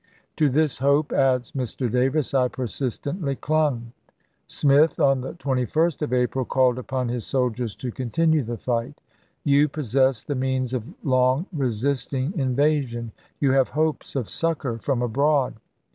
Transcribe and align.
.""To 0.37 0.49
this 0.49 0.79
hope," 0.79 1.11
adds 1.13 1.51
Mr. 1.51 1.87
Davis," 1.87 2.33
I 2.33 2.47
persistently 2.47 3.35
clung." 3.35 3.93
1865 4.47 4.47
Smith, 4.47 4.99
on 4.99 5.21
the 5.21 5.33
21st 5.35 6.01
of 6.01 6.11
April, 6.11 6.43
called 6.43 6.79
upon 6.79 7.07
his 7.09 7.23
soldiers 7.23 7.75
to 7.75 7.91
continue 7.91 8.41
the 8.41 8.57
fight." 8.57 8.95
You 9.43 9.67
possess 9.69 10.23
the 10.23 10.33
means 10.33 10.73
of 10.73 10.91
long 11.03 11.45
resisting 11.53 12.33
invasion. 12.35 13.11
You 13.39 13.51
have 13.51 13.69
hopes 13.69 14.15
of 14.15 14.27
succor 14.27 14.79
from 14.79 15.03
abroad. 15.03 15.53